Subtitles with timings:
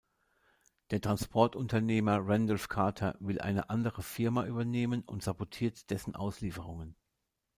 [0.89, 6.95] Der Transportunternehmer Randolph Carter will eine andere Firma übernehmen und sabotiert dessen Auslieferungen.